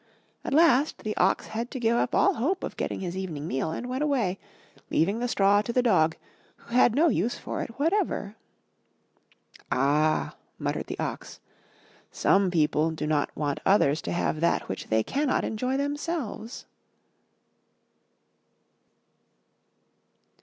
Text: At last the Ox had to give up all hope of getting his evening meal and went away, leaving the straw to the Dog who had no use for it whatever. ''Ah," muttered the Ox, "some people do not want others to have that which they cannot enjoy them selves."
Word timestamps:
At 0.43 0.51
last 0.51 1.03
the 1.03 1.15
Ox 1.17 1.45
had 1.45 1.69
to 1.69 1.79
give 1.79 1.95
up 1.95 2.15
all 2.15 2.33
hope 2.33 2.63
of 2.63 2.75
getting 2.75 3.01
his 3.01 3.15
evening 3.15 3.47
meal 3.47 3.69
and 3.71 3.87
went 3.87 4.01
away, 4.01 4.39
leaving 4.89 5.19
the 5.19 5.27
straw 5.27 5.61
to 5.61 5.71
the 5.71 5.83
Dog 5.83 6.17
who 6.55 6.73
had 6.73 6.95
no 6.95 7.07
use 7.09 7.37
for 7.37 7.61
it 7.61 7.77
whatever. 7.77 8.35
''Ah," 9.71 10.33
muttered 10.57 10.87
the 10.87 10.97
Ox, 10.97 11.39
"some 12.11 12.49
people 12.49 12.89
do 12.89 13.05
not 13.05 13.29
want 13.37 13.59
others 13.63 14.01
to 14.01 14.11
have 14.11 14.39
that 14.41 14.67
which 14.67 14.87
they 14.87 15.03
cannot 15.03 15.43
enjoy 15.43 15.77
them 15.77 15.95
selves." 15.95 16.65